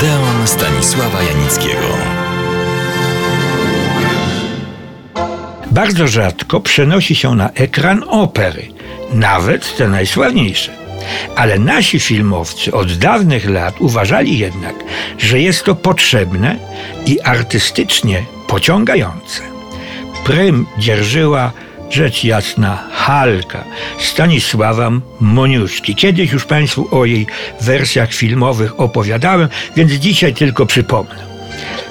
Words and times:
Odeon 0.00 0.46
Stanisława 0.46 1.22
Janickiego. 1.22 1.88
Bardzo 5.70 6.08
rzadko 6.08 6.60
przenosi 6.60 7.14
się 7.14 7.34
na 7.34 7.50
ekran 7.50 8.04
opery, 8.08 8.62
nawet 9.12 9.76
te 9.76 9.88
najsławniejsze. 9.88 10.72
Ale 11.36 11.58
nasi 11.58 12.00
filmowcy 12.00 12.72
od 12.72 12.92
dawnych 12.92 13.50
lat 13.50 13.74
uważali 13.80 14.38
jednak, 14.38 14.74
że 15.18 15.40
jest 15.40 15.64
to 15.64 15.74
potrzebne 15.74 16.56
i 17.06 17.20
artystycznie 17.20 18.24
pociągające. 18.46 19.42
Prym 20.24 20.66
dzierżyła 20.78 21.52
rzecz 21.90 22.24
jasna 22.24 22.84
Halka 22.92 23.64
Stanisława 23.98 24.90
Moniuszki. 25.20 25.94
Kiedyś 25.94 26.32
już 26.32 26.44
Państwu 26.44 26.88
o 26.90 27.04
jej 27.04 27.26
wersjach 27.60 28.12
filmowych 28.12 28.80
opowiadałem, 28.80 29.48
więc 29.76 29.92
dzisiaj 29.92 30.34
tylko 30.34 30.66
przypomnę. 30.66 31.30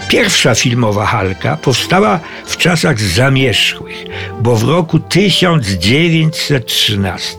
Pierwsza 0.10 0.56
filmowa 0.56 1.06
Halka 1.06 1.58
powstała 1.58 2.20
w 2.46 2.58
czasach 2.58 3.00
zamierzchłych, 3.00 4.06
bo 4.42 4.56
w 4.56 4.64
roku 4.64 5.00
1913 5.00 7.38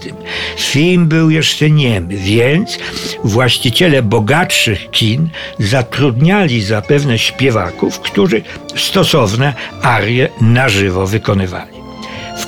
film 0.59 1.09
był 1.09 1.30
jeszcze 1.30 1.70
niemy, 1.70 2.16
więc 2.16 2.79
właściciele 3.24 4.02
bogatszych 4.02 4.90
kin 4.90 5.29
zatrudniali 5.59 6.62
zapewne 6.62 7.18
śpiewaków, 7.18 8.01
którzy 8.01 8.42
stosowne 8.77 9.54
arie 9.82 10.29
na 10.40 10.68
żywo 10.68 11.06
wykonywali. 11.06 11.80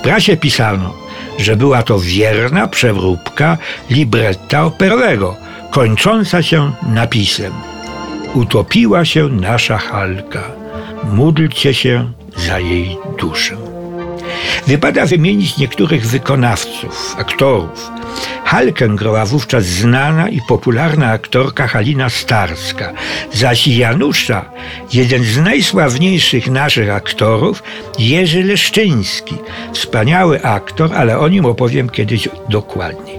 Prasie 0.02 0.36
pisano, 0.36 0.94
że 1.38 1.56
była 1.56 1.82
to 1.82 1.98
wierna 1.98 2.68
przeróbka 2.68 3.58
libretta 3.90 4.64
operowego, 4.64 5.36
kończąca 5.70 6.42
się 6.42 6.72
napisem 6.82 7.52
Utopiła 8.34 9.04
się 9.04 9.28
nasza 9.28 9.78
Halka, 9.78 10.42
módlcie 11.04 11.74
się 11.74 12.12
za 12.36 12.58
jej 12.58 12.96
duszę. 13.18 13.56
Wypada 14.66 15.06
wymienić 15.06 15.56
niektórych 15.56 16.06
wykonawców, 16.06 17.14
aktorów. 17.18 17.90
Halkę 18.52 18.88
grała 18.88 19.26
wówczas 19.26 19.64
znana 19.64 20.28
i 20.28 20.40
popularna 20.48 21.10
aktorka 21.10 21.66
Halina 21.66 22.08
Starska, 22.10 22.92
zaś 23.32 23.68
Janusza, 23.68 24.50
jeden 24.92 25.24
z 25.24 25.38
najsławniejszych 25.38 26.50
naszych 26.50 26.90
aktorów, 26.90 27.62
Jerzy 27.98 28.42
Leszczyński. 28.42 29.34
Wspaniały 29.72 30.42
aktor, 30.42 30.94
ale 30.94 31.18
o 31.18 31.28
nim 31.28 31.46
opowiem 31.46 31.90
kiedyś 31.90 32.28
dokładniej. 32.48 33.18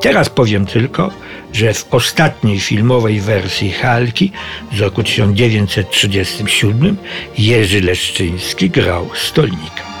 Teraz 0.00 0.28
powiem 0.28 0.66
tylko, 0.66 1.10
że 1.52 1.74
w 1.74 1.94
ostatniej 1.94 2.60
filmowej 2.60 3.20
wersji 3.20 3.72
Halki 3.72 4.32
z 4.72 4.80
roku 4.80 5.02
1937 5.02 6.96
Jerzy 7.38 7.80
Leszczyński 7.80 8.70
grał 8.70 9.10
stolnika. 9.14 9.91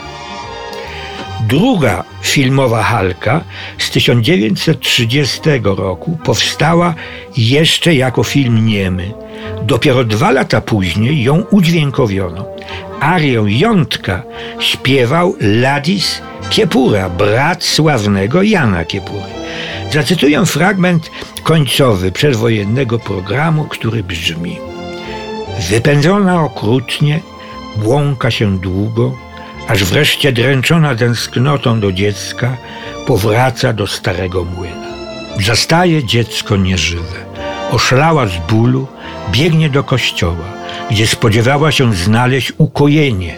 Druga 1.52 2.04
filmowa 2.22 2.82
Halka 2.82 3.44
z 3.78 3.90
1930 3.90 5.40
roku 5.64 6.18
powstała 6.24 6.94
jeszcze 7.36 7.94
jako 7.94 8.24
film 8.24 8.66
niemy. 8.66 9.12
Dopiero 9.62 10.04
dwa 10.04 10.30
lata 10.30 10.60
później 10.60 11.22
ją 11.22 11.44
udźwiękowiono. 11.50 12.46
Arię 13.00 13.44
Jątka 13.46 14.22
śpiewał 14.58 15.36
Ladis 15.40 16.22
Kiepura, 16.50 17.10
brat 17.10 17.64
sławnego 17.64 18.42
Jana 18.42 18.84
Kiepury. 18.84 19.32
Zacytuję 19.90 20.46
fragment 20.46 21.10
końcowy 21.42 22.12
przedwojennego 22.12 22.98
programu, 22.98 23.64
który 23.64 24.02
brzmi: 24.02 24.58
Wypędzona 25.70 26.44
okrutnie, 26.44 27.20
błąka 27.76 28.30
się 28.30 28.58
długo, 28.58 29.31
aż 29.72 29.84
wreszcie 29.84 30.32
dręczona 30.32 30.94
tęsknotą 30.94 31.80
do 31.80 31.92
dziecka 31.92 32.56
powraca 33.06 33.72
do 33.72 33.86
starego 33.86 34.44
młyna. 34.44 34.88
Zastaje 35.46 36.04
dziecko 36.04 36.56
nieżywe, 36.56 37.24
oszlała 37.70 38.26
z 38.26 38.36
bólu, 38.48 38.86
biegnie 39.30 39.70
do 39.70 39.84
kościoła, 39.84 40.44
gdzie 40.90 41.06
spodziewała 41.06 41.72
się 41.72 41.94
znaleźć 41.94 42.52
ukojenie, 42.58 43.36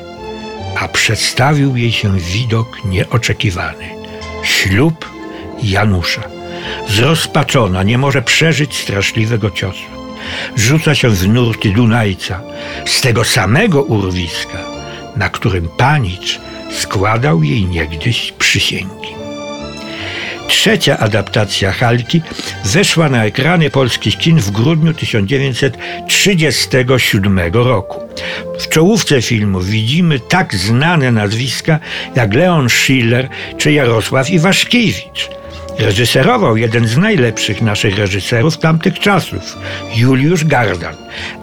a 0.80 0.88
przedstawił 0.88 1.76
jej 1.76 1.92
się 1.92 2.18
widok 2.18 2.84
nieoczekiwany. 2.84 3.88
Ślub 4.42 5.08
Janusza. 5.62 6.22
Zrozpaczona, 6.88 7.82
nie 7.82 7.98
może 7.98 8.22
przeżyć 8.22 8.76
straszliwego 8.76 9.50
ciosu. 9.50 9.88
Rzuca 10.56 10.94
się 10.94 11.08
w 11.08 11.28
nurty 11.28 11.70
Dunajca, 11.70 12.40
z 12.86 13.00
tego 13.00 13.24
samego 13.24 13.82
urwiska, 13.82 14.73
na 15.16 15.28
którym 15.28 15.68
panicz 15.68 16.40
składał 16.70 17.42
jej 17.42 17.64
niegdyś 17.64 18.32
przysięgi. 18.38 19.14
Trzecia 20.48 20.98
adaptacja 20.98 21.72
Halki 21.72 22.22
weszła 22.64 23.08
na 23.08 23.24
ekrany 23.24 23.70
polskich 23.70 24.18
kin 24.18 24.40
w 24.40 24.50
grudniu 24.50 24.94
1937 24.94 27.40
roku. 27.52 28.00
W 28.58 28.68
czołówce 28.68 29.22
filmu 29.22 29.60
widzimy 29.60 30.20
tak 30.20 30.54
znane 30.54 31.12
nazwiska 31.12 31.78
jak 32.14 32.34
Leon 32.34 32.68
Schiller 32.68 33.28
czy 33.58 33.72
Jarosław 33.72 34.30
Iwaszkiewicz. 34.30 35.30
Reżyserował 35.78 36.56
jeden 36.56 36.88
z 36.88 36.96
najlepszych 36.96 37.62
naszych 37.62 37.98
reżyserów 37.98 38.58
tamtych 38.58 38.98
czasów, 38.98 39.58
Juliusz 39.96 40.44
Gardan. 40.44 40.94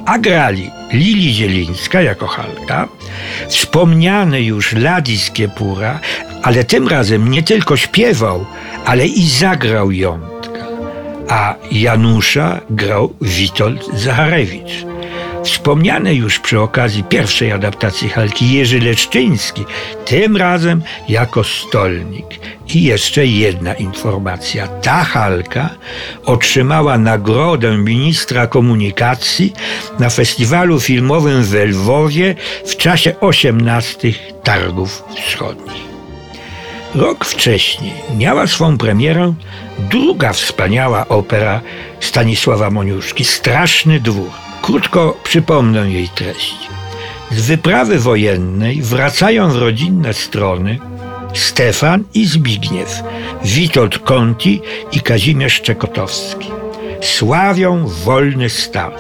A 0.05 0.19
grali 0.19 0.69
Lili 0.93 1.33
Zielińska 1.33 2.01
jako 2.01 2.27
Halka, 2.27 2.87
wspomniany 3.49 4.41
już 4.41 4.73
Ladis 4.73 5.31
Kiepura, 5.31 5.99
ale 6.43 6.63
tym 6.63 6.87
razem 6.87 7.31
nie 7.31 7.43
tylko 7.43 7.77
śpiewał, 7.77 8.45
ale 8.85 9.07
i 9.07 9.27
zagrał 9.29 9.91
jątka. 9.91 10.67
A 11.29 11.55
Janusza 11.71 12.61
grał 12.69 13.13
Witold 13.21 13.85
Zacharewicz. 13.93 14.85
Wspomniany 15.43 16.15
już 16.15 16.39
przy 16.39 16.59
okazji 16.59 17.03
pierwszej 17.03 17.51
adaptacji 17.51 18.09
Halki 18.09 18.53
Jerzy 18.53 18.79
Leszczyński, 18.79 19.65
tym 20.05 20.37
razem 20.37 20.81
jako 21.09 21.43
stolnik. 21.43 22.25
I 22.75 22.83
jeszcze 22.83 23.25
jedna 23.25 23.73
informacja. 23.73 24.67
Ta 24.67 25.03
Halka 25.03 25.69
otrzymała 26.25 26.97
nagrodę 26.97 27.77
ministra 27.77 28.47
komunikacji 28.47 29.53
na 29.99 30.09
festiwalu 30.09 30.79
filmowym 30.79 31.43
w 31.43 31.53
Lwowie 31.53 32.35
w 32.65 32.75
czasie 32.75 33.19
18 33.19 34.13
targów 34.43 35.03
wschodnich. 35.15 35.91
Rok 36.95 37.25
wcześniej 37.25 37.93
miała 38.17 38.47
swą 38.47 38.77
premierę 38.77 39.33
druga 39.79 40.33
wspaniała 40.33 41.07
opera 41.07 41.61
Stanisława 41.99 42.69
Moniuszki 42.69 43.25
Straszny 43.25 43.99
Dwór. 43.99 44.29
Krótko 44.61 45.17
przypomnę 45.23 45.91
jej 45.91 46.09
treść. 46.09 46.55
Z 47.31 47.47
wyprawy 47.47 47.99
wojennej 47.99 48.81
wracają 48.81 49.49
w 49.49 49.55
rodzinne 49.55 50.13
strony 50.13 50.79
Stefan 51.33 52.03
i 52.13 52.25
Zbigniew, 52.25 53.03
Witold 53.43 53.99
Conti 53.99 54.61
i 54.91 55.01
Kazimierz 55.01 55.61
Czekotowski. 55.61 56.47
Sławią 57.01 57.87
wolny 57.87 58.49
stan 58.49 58.91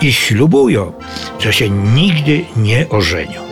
i 0.00 0.12
ślubują, 0.12 0.92
że 1.38 1.52
się 1.52 1.70
nigdy 1.70 2.44
nie 2.56 2.88
ożenią. 2.88 3.42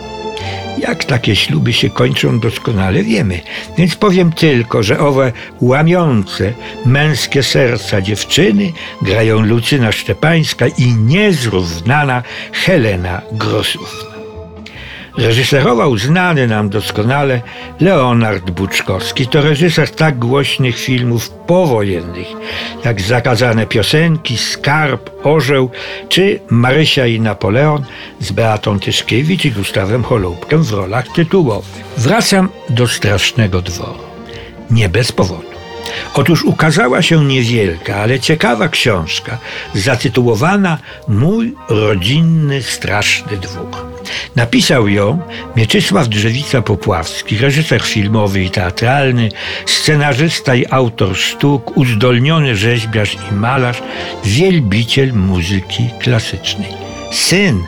Jak 0.77 1.05
takie 1.05 1.35
śluby 1.35 1.73
się 1.73 1.89
kończą, 1.89 2.39
doskonale 2.39 3.03
wiemy. 3.03 3.39
Więc 3.77 3.95
powiem 3.95 4.33
tylko, 4.33 4.83
że 4.83 4.99
owe 4.99 5.31
łamiące 5.61 6.53
męskie 6.85 7.43
serca 7.43 8.01
dziewczyny 8.01 8.71
grają 9.01 9.41
Lucyna 9.41 9.91
Szczepańska 9.91 10.67
i 10.67 10.93
niezrównana 10.93 12.23
Helena 12.53 13.21
Grosówna. 13.31 14.10
Reżyserował 15.17 15.97
znany 15.97 16.47
nam 16.47 16.69
doskonale 16.69 17.41
Leonard 17.79 18.51
Buczkowski. 18.51 19.27
To 19.27 19.41
reżyser 19.41 19.89
tak 19.89 20.19
głośnych 20.19 20.77
filmów 20.77 21.29
powojennych, 21.29 22.27
jak 22.85 23.01
Zakazane 23.01 23.65
piosenki, 23.65 24.37
Skarb, 24.37 25.09
Orzeł 25.23 25.69
czy 26.09 26.39
Marysia 26.49 27.07
i 27.07 27.19
Napoleon 27.19 27.83
z 28.19 28.31
Beatą 28.31 28.79
Tyszkiewicz 28.79 29.45
i 29.45 29.51
Gustawem 29.51 30.03
Holubkiem 30.03 30.63
w 30.63 30.71
rolach 30.71 31.07
tytułowych. 31.07 31.83
Wracam 31.97 32.49
do 32.69 32.87
Strasznego 32.87 33.61
Dworu. 33.61 34.03
Nie 34.71 34.89
bez 34.89 35.11
powodu. 35.11 35.51
Otóż 36.13 36.43
ukazała 36.43 37.01
się 37.01 37.25
niewielka, 37.25 37.95
ale 37.95 38.19
ciekawa 38.19 38.67
książka 38.67 39.37
zatytułowana 39.73 40.77
Mój 41.07 41.55
rodzinny 41.69 42.63
straszny 42.63 43.37
dwór. 43.37 43.90
Napisał 44.35 44.87
ją 44.87 45.19
Mieczysław 45.55 46.07
Drzewica-Popławski, 46.07 47.37
reżyser 47.37 47.81
filmowy 47.81 48.43
i 48.43 48.49
teatralny, 48.49 49.29
scenarzysta 49.65 50.55
i 50.55 50.65
autor 50.69 51.17
sztuk, 51.17 51.77
uzdolniony 51.77 52.55
rzeźbiarz 52.55 53.17
i 53.31 53.33
malarz, 53.33 53.83
wielbiciel 54.23 55.13
muzyki 55.13 55.89
klasycznej. 55.99 56.73
Syn 57.11 57.63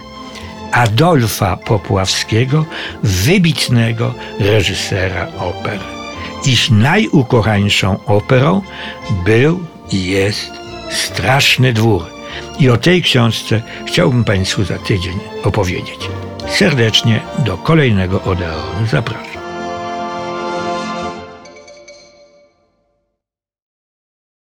Adolfa 0.72 1.58
Popławskiego, 1.58 2.66
wybitnego 3.04 4.14
reżysera 4.40 5.28
oper. 5.40 5.80
Ich 6.46 6.72
najukochańszą 6.72 8.06
operą 8.06 8.62
był 9.26 9.66
i 9.92 10.06
jest 10.06 10.52
Straszny 10.90 11.74
Dwór. 11.74 12.06
I 12.60 12.70
o 12.70 12.78
tej 12.78 13.02
książce 13.02 13.62
chciałbym 13.88 14.24
Państwu 14.24 14.64
za 14.64 14.78
tydzień 14.78 15.20
opowiedzieć. 15.44 16.10
Serdecznie 16.48 17.22
do 17.46 17.58
kolejnego 17.58 18.22
Odeonu 18.22 18.86
zapraszam. 18.92 19.43